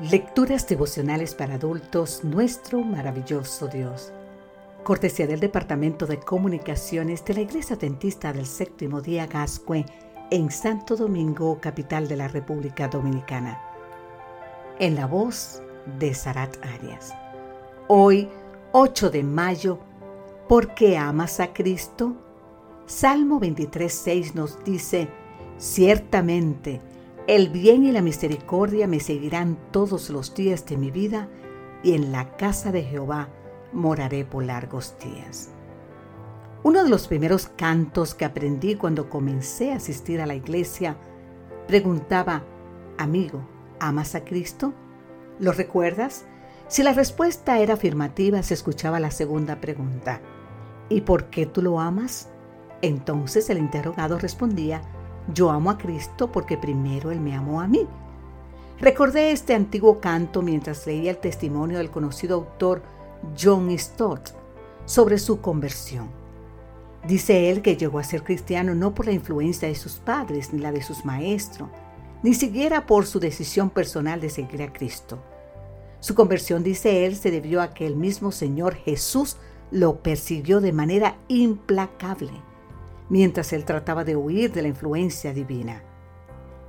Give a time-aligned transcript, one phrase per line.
[0.00, 4.10] Lecturas devocionales para adultos, nuestro maravilloso Dios.
[4.84, 9.84] Cortesía del Departamento de Comunicaciones de la Iglesia Dentista del Séptimo Día Gascue
[10.30, 13.60] en Santo Domingo, capital de la República Dominicana.
[14.78, 15.62] En la voz
[15.98, 17.12] de Sarat Arias.
[17.86, 18.30] Hoy,
[18.72, 19.78] 8 de mayo,
[20.48, 22.16] ¿por qué amas a Cristo?
[22.86, 25.08] Salmo 23.6 nos dice,
[25.58, 26.80] ciertamente,
[27.26, 31.28] el bien y la misericordia me seguirán todos los días de mi vida,
[31.82, 33.28] y en la casa de Jehová
[33.72, 35.50] moraré por largos días.
[36.62, 40.96] Uno de los primeros cantos que aprendí cuando comencé a asistir a la iglesia
[41.66, 42.44] preguntaba,
[42.98, 43.42] amigo,
[43.80, 44.72] ¿amas a Cristo?
[45.40, 46.24] ¿Lo recuerdas?
[46.68, 50.20] Si la respuesta era afirmativa, se escuchaba la segunda pregunta,
[50.88, 52.30] ¿y por qué tú lo amas?
[52.80, 54.82] Entonces el interrogado respondía,
[55.32, 57.86] yo amo a Cristo porque primero Él me amó a mí.
[58.80, 62.82] Recordé este antiguo canto mientras leía el testimonio del conocido autor
[63.40, 64.30] John Stott
[64.84, 66.08] sobre su conversión.
[67.06, 70.60] Dice él que llegó a ser cristiano no por la influencia de sus padres ni
[70.60, 71.68] la de sus maestros,
[72.22, 75.18] ni siquiera por su decisión personal de seguir a Cristo.
[76.00, 79.36] Su conversión, dice él, se debió a que el mismo Señor Jesús
[79.70, 82.32] lo persiguió de manera implacable
[83.08, 85.82] mientras él trataba de huir de la influencia divina.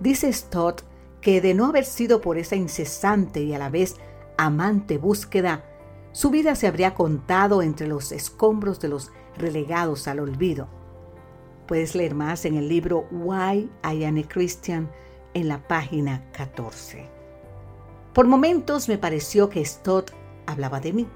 [0.00, 0.82] Dice Stott
[1.20, 3.96] que de no haber sido por esa incesante y a la vez
[4.36, 5.64] amante búsqueda,
[6.12, 10.68] su vida se habría contado entre los escombros de los relegados al olvido.
[11.66, 14.90] Puedes leer más en el libro Why I Am a Christian
[15.34, 17.10] en la página 14.
[18.14, 20.12] Por momentos me pareció que Stott
[20.46, 21.08] hablaba de mí.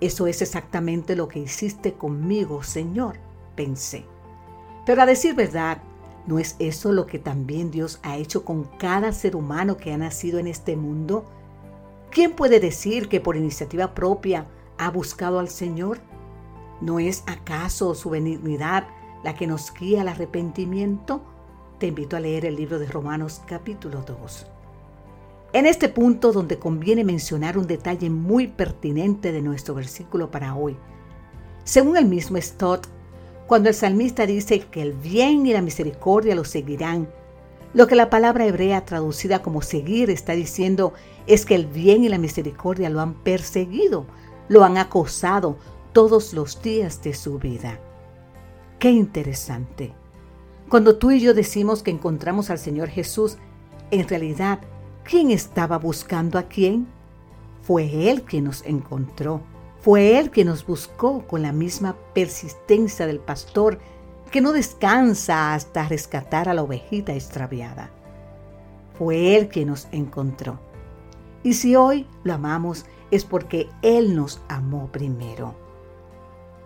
[0.00, 3.18] Eso es exactamente lo que hiciste conmigo, Señor,
[3.56, 4.06] pensé.
[4.86, 5.78] Pero a decir verdad,
[6.26, 9.98] ¿no es eso lo que también Dios ha hecho con cada ser humano que ha
[9.98, 11.24] nacido en este mundo?
[12.10, 14.46] ¿Quién puede decir que por iniciativa propia
[14.78, 15.98] ha buscado al Señor?
[16.80, 18.86] ¿No es acaso su benignidad
[19.22, 21.22] la que nos guía al arrepentimiento?
[21.78, 24.46] Te invito a leer el libro de Romanos capítulo 2.
[25.54, 30.76] En este punto donde conviene mencionar un detalle muy pertinente de nuestro versículo para hoy.
[31.64, 32.86] Según el mismo Stott,
[33.46, 37.08] cuando el salmista dice que el bien y la misericordia lo seguirán,
[37.74, 40.92] lo que la palabra hebrea traducida como seguir está diciendo
[41.26, 44.06] es que el bien y la misericordia lo han perseguido,
[44.48, 45.56] lo han acosado
[45.92, 47.80] todos los días de su vida.
[48.78, 49.92] Qué interesante.
[50.68, 53.38] Cuando tú y yo decimos que encontramos al Señor Jesús,
[53.90, 54.60] en realidad,
[55.02, 56.86] ¿quién estaba buscando a quién?
[57.62, 59.40] Fue Él quien nos encontró.
[59.84, 63.78] Fue Él quien nos buscó con la misma persistencia del pastor
[64.30, 67.90] que no descansa hasta rescatar a la ovejita extraviada.
[68.96, 70.58] Fue Él quien nos encontró.
[71.42, 75.54] Y si hoy lo amamos es porque Él nos amó primero.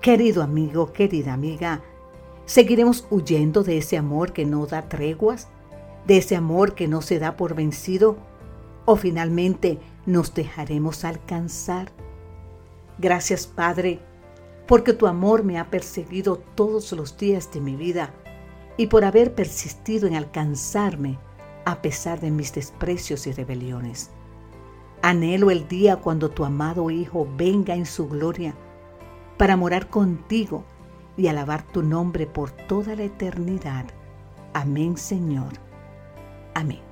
[0.00, 1.82] Querido amigo, querida amiga,
[2.46, 5.48] ¿seguiremos huyendo de ese amor que no da treguas?
[6.06, 8.16] ¿De ese amor que no se da por vencido?
[8.84, 11.90] ¿O finalmente nos dejaremos alcanzar?
[12.98, 14.00] Gracias, Padre,
[14.66, 18.12] porque tu amor me ha perseguido todos los días de mi vida
[18.76, 21.18] y por haber persistido en alcanzarme
[21.64, 24.10] a pesar de mis desprecios y rebeliones.
[25.02, 28.54] Anhelo el día cuando tu amado Hijo venga en su gloria
[29.36, 30.64] para morar contigo
[31.16, 33.86] y alabar tu nombre por toda la eternidad.
[34.54, 35.52] Amén, Señor.
[36.54, 36.87] Amén.